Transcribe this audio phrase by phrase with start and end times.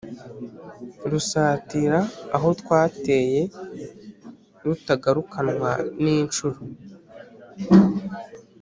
[1.11, 1.99] Rusatira
[2.35, 3.41] aho twateye,
[4.63, 6.59] rutagarukanwa n’inshuro.